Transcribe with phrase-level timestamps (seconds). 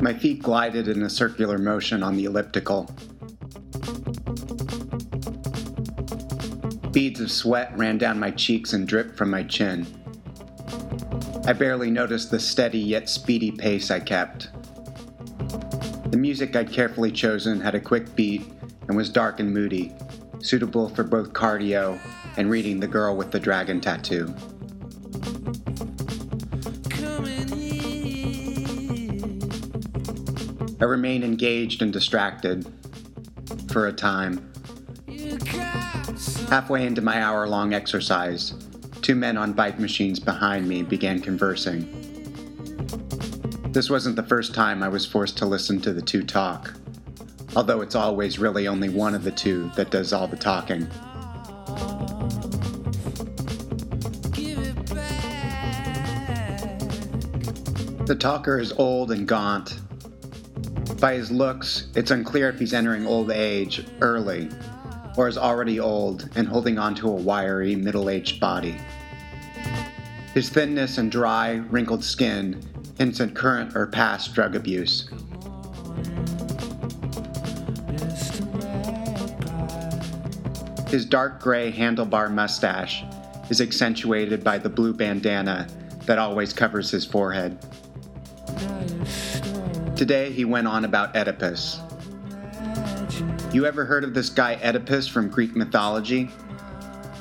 [0.00, 2.88] My feet glided in a circular motion on the elliptical.
[6.92, 9.86] Beads of sweat ran down my cheeks and dripped from my chin.
[11.44, 14.48] I barely noticed the steady yet speedy pace I kept.
[16.10, 18.50] The music I'd carefully chosen had a quick beat
[18.86, 19.92] and was dark and moody,
[20.40, 21.98] suitable for both cardio
[22.36, 24.34] and reading The Girl with the Dragon Tattoo.
[30.78, 32.66] I remained engaged and distracted
[33.68, 34.52] for a time.
[36.48, 38.54] Halfway into my hour long exercise,
[39.00, 41.92] two men on bike machines behind me began conversing.
[43.72, 46.74] This wasn't the first time I was forced to listen to the two talk,
[47.54, 50.86] although it's always really only one of the two that does all the talking.
[58.06, 59.80] The talker is old and gaunt.
[61.00, 64.48] By his looks, it's unclear if he's entering old age early
[65.16, 68.76] or is already old and holding onto a wiry, middle aged body.
[70.34, 72.62] His thinness and dry, wrinkled skin
[72.96, 75.10] hints at current or past drug abuse.
[80.86, 83.02] His dark gray handlebar mustache
[83.50, 85.66] is accentuated by the blue bandana
[86.04, 87.58] that always covers his forehead.
[89.96, 91.80] Today he went on about Oedipus.
[93.50, 96.30] You ever heard of this guy Oedipus from Greek mythology?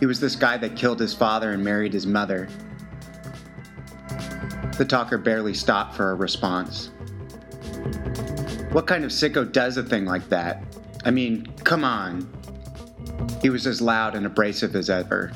[0.00, 2.48] He was this guy that killed his father and married his mother.
[4.76, 6.90] The talker barely stopped for a response.
[8.72, 10.64] What kind of sicko does a thing like that?
[11.04, 12.28] I mean, come on.
[13.40, 15.30] He was as loud and abrasive as ever,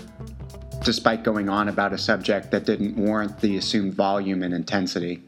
[0.82, 5.22] despite going on about a subject that didn't warrant the assumed volume and intensity.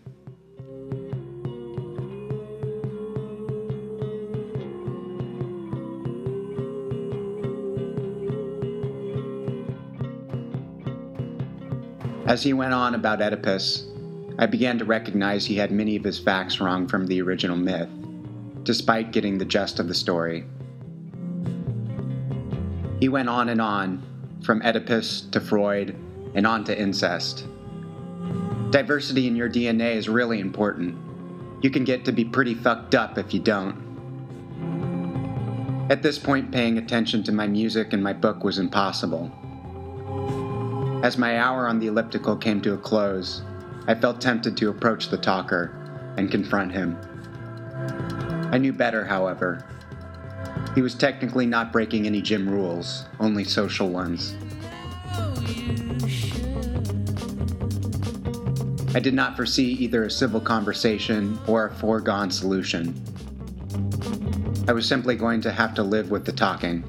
[12.30, 13.88] As he went on about Oedipus,
[14.38, 17.88] I began to recognize he had many of his facts wrong from the original myth,
[18.62, 20.44] despite getting the gist of the story.
[23.00, 24.00] He went on and on,
[24.44, 25.96] from Oedipus to Freud,
[26.36, 27.48] and on to incest.
[28.70, 30.96] Diversity in your DNA is really important.
[31.64, 33.74] You can get to be pretty fucked up if you don't.
[35.90, 39.32] At this point, paying attention to my music and my book was impossible.
[41.02, 43.40] As my hour on the elliptical came to a close,
[43.86, 45.74] I felt tempted to approach the talker
[46.18, 46.98] and confront him.
[48.52, 49.64] I knew better, however.
[50.74, 54.34] He was technically not breaking any gym rules, only social ones.
[58.94, 62.94] I did not foresee either a civil conversation or a foregone solution.
[64.68, 66.84] I was simply going to have to live with the talking.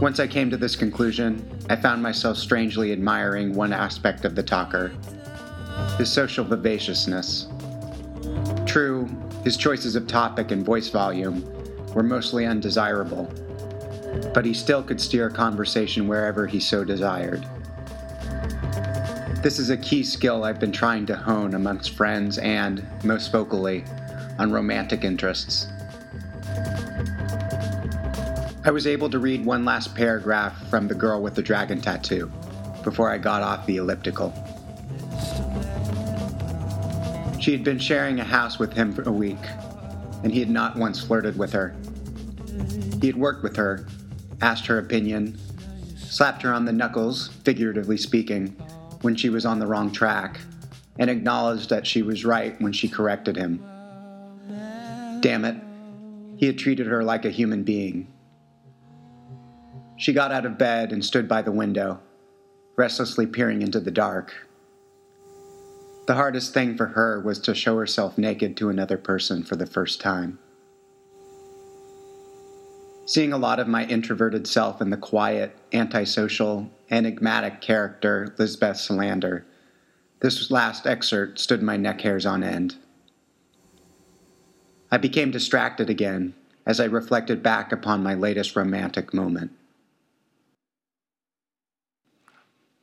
[0.00, 4.42] Once I came to this conclusion, I found myself strangely admiring one aspect of the
[4.42, 4.92] talker
[5.98, 7.48] his social vivaciousness.
[8.66, 9.08] True,
[9.44, 11.44] his choices of topic and voice volume
[11.94, 13.24] were mostly undesirable,
[14.34, 17.46] but he still could steer a conversation wherever he so desired.
[19.42, 23.84] This is a key skill I've been trying to hone amongst friends and, most vocally,
[24.38, 25.68] on romantic interests.
[28.66, 32.32] I was able to read one last paragraph from The Girl with the Dragon Tattoo
[32.82, 34.34] before I got off the elliptical.
[37.40, 39.38] She had been sharing a house with him for a week,
[40.24, 41.76] and he had not once flirted with her.
[43.00, 43.86] He had worked with her,
[44.42, 45.38] asked her opinion,
[45.96, 48.48] slapped her on the knuckles, figuratively speaking,
[49.02, 50.40] when she was on the wrong track,
[50.98, 53.64] and acknowledged that she was right when she corrected him.
[55.20, 55.54] Damn it,
[56.36, 58.08] he had treated her like a human being.
[59.96, 62.00] She got out of bed and stood by the window,
[62.76, 64.34] restlessly peering into the dark.
[66.06, 69.66] The hardest thing for her was to show herself naked to another person for the
[69.66, 70.38] first time.
[73.06, 79.44] Seeing a lot of my introverted self in the quiet, antisocial, enigmatic character Lisbeth Salander,
[80.20, 82.76] this last excerpt stood my neck hairs on end.
[84.90, 86.34] I became distracted again
[86.64, 89.52] as I reflected back upon my latest romantic moment.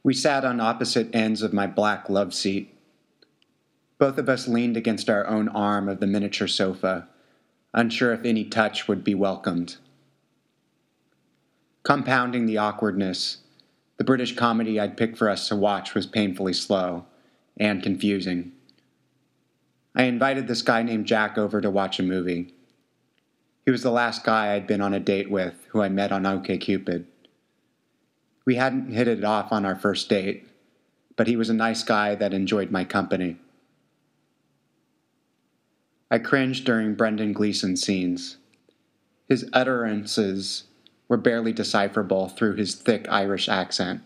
[0.04, 2.78] We sat on opposite ends of my black love seat.
[3.98, 7.08] Both of us leaned against our own arm of the miniature sofa,
[7.74, 9.78] unsure if any touch would be welcomed.
[11.84, 13.38] Compounding the awkwardness,
[13.98, 17.06] the British comedy I'd picked for us to watch was painfully slow
[17.56, 18.52] and confusing.
[19.96, 22.54] I invited this guy named Jack over to watch a movie.
[23.64, 26.24] He was the last guy I'd been on a date with who I met on
[26.24, 27.06] OKCupid.
[28.46, 30.48] We hadn't hit it off on our first date,
[31.16, 33.38] but he was a nice guy that enjoyed my company.
[36.12, 38.38] I cringed during Brendan Gleeson's scenes.
[39.28, 40.66] His utterances
[41.08, 44.02] were barely decipherable through his thick Irish accent.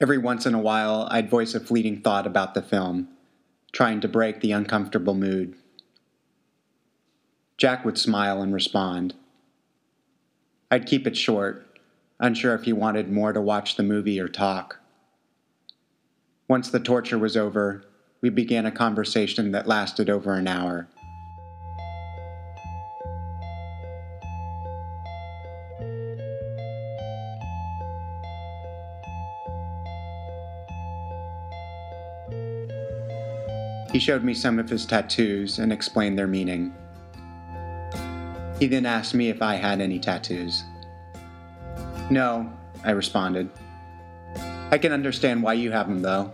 [0.00, 3.08] Every once in a while, I'd voice a fleeting thought about the film,
[3.72, 5.56] trying to break the uncomfortable mood.
[7.56, 9.14] Jack would smile and respond.
[10.70, 11.75] I'd keep it short,
[12.20, 14.80] unsure if he wanted more to watch the movie or talk.
[16.48, 17.84] Once the torture was over,
[18.20, 20.88] we began a conversation that lasted over an hour.
[33.92, 36.74] He showed me some of his tattoos and explained their meaning.
[38.58, 40.64] He then asked me if I had any tattoos.
[42.10, 42.52] No,
[42.84, 43.50] I responded.
[44.70, 46.32] I can understand why you have them, though.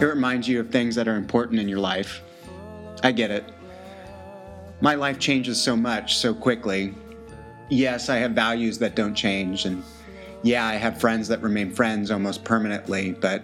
[0.00, 2.22] It reminds you of things that are important in your life.
[3.02, 3.44] I get it.
[4.80, 6.94] My life changes so much so quickly.
[7.70, 9.82] Yes, I have values that don't change, and
[10.42, 13.42] yeah, I have friends that remain friends almost permanently, but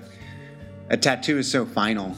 [0.91, 2.17] a tattoo is so final.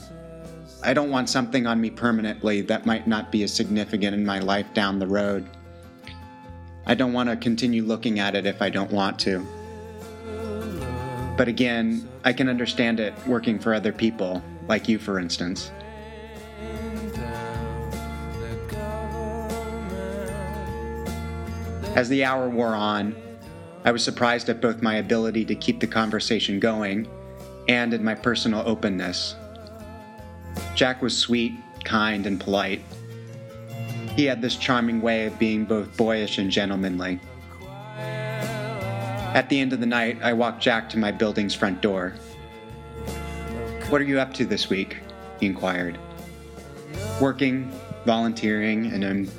[0.83, 4.41] I don't want something on me permanently that might not be as significant in my
[4.41, 5.49] life down the road.
[6.87, 9.47] I don't want to continue looking at it if I don't want to.
[11.37, 15.71] But again, I can understand it working for other people, like you, for instance.
[21.97, 23.15] As the hour wore on,
[23.85, 27.09] I was surprised at both my ability to keep the conversation going
[27.69, 29.37] and in my personal openness.
[30.75, 31.55] Jack was sweet,
[31.85, 32.83] kind, and polite.
[34.17, 37.19] He had this charming way of being both boyish and gentlemanly.
[37.99, 42.11] At the end of the night, I walked Jack to my building's front door.
[43.89, 44.99] What are you up to this week?
[45.41, 45.99] he inquired.
[47.21, 47.73] Working,
[48.07, 49.31] volunteering, and I'm,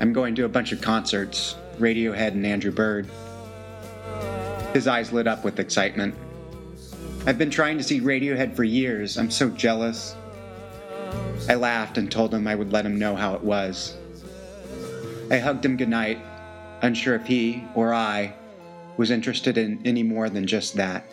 [0.00, 3.08] I'm going to a bunch of concerts Radiohead and Andrew Bird.
[4.72, 6.14] His eyes lit up with excitement.
[7.26, 9.16] I've been trying to see Radiohead for years.
[9.16, 10.16] I'm so jealous.
[11.48, 13.96] I laughed and told him I would let him know how it was.
[15.30, 16.18] I hugged him goodnight,
[16.82, 18.34] unsure if he or I
[18.96, 21.04] was interested in any more than just that.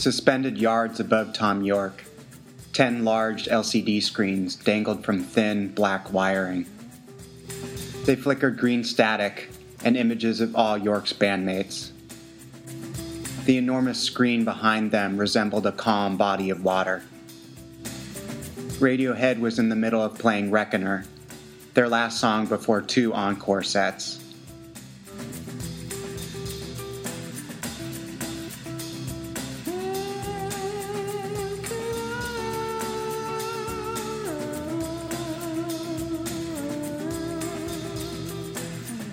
[0.00, 2.04] Suspended yards above Thom Yorke,
[2.72, 6.64] ten large LCD screens dangled from thin, black wiring.
[8.06, 9.50] They flickered green static
[9.84, 11.90] and images of all Yorke's bandmates.
[13.44, 17.02] The enormous screen behind them resembled a calm body of water.
[18.78, 21.04] Radiohead was in the middle of playing Reckoner,
[21.74, 24.18] their last song before two encore sets.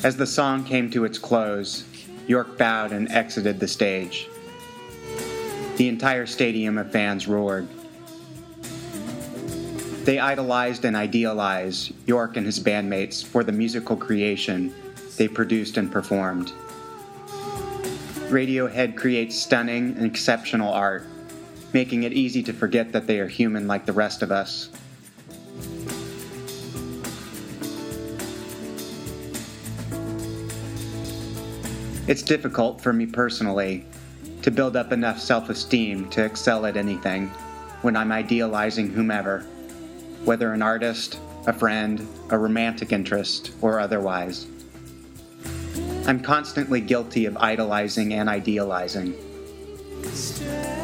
[0.04, 1.84] As the song came to its close,
[2.27, 4.27] Yorke bowed and exited the stage.
[5.77, 7.68] The entire stadium of fans roared.
[10.06, 14.74] They idolized and idealized Yorke and his bandmates for the musical creation
[15.18, 16.51] they produced and performed.
[18.30, 21.08] Radiohead creates stunning and exceptional art,
[21.74, 24.70] making it easy to forget that they are human like the rest of us.
[32.07, 33.83] It's difficult for me personally
[34.41, 37.27] to build up enough self esteem to excel at anything
[37.81, 39.41] when I'm idealizing whomever,
[40.23, 44.47] whether an artist, a friend, a romantic interest, or otherwise.
[46.05, 49.13] I'm constantly guilty of idolizing and idealizing.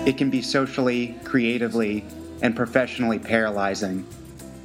[0.05, 2.03] It can be socially, creatively,
[2.41, 4.05] and professionally paralyzing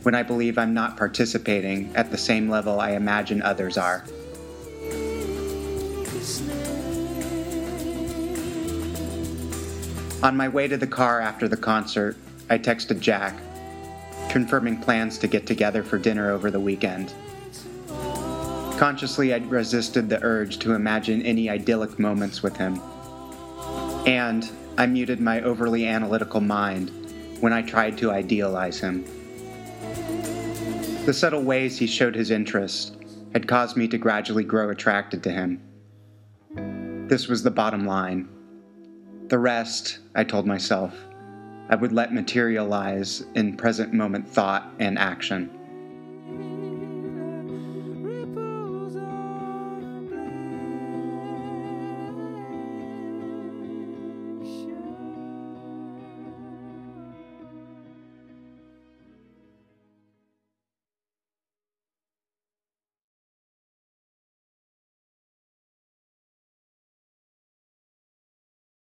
[0.02, 4.04] when I believe I'm not participating at the same level I imagine others are.
[10.20, 12.16] On my way to the car after the concert,
[12.50, 13.40] I texted Jack,
[14.28, 17.12] confirming plans to get together for dinner over the weekend.
[18.78, 22.80] Consciously, I resisted the urge to imagine any idyllic moments with him.
[24.06, 26.90] And I muted my overly analytical mind
[27.38, 29.04] when I tried to idealize him.
[31.06, 32.96] The subtle ways he showed his interest
[33.32, 35.60] had caused me to gradually grow attracted to him.
[37.08, 38.28] This was the bottom line.
[39.28, 40.94] The rest, I told myself,
[41.68, 45.50] I would let materialize in present moment thought and action.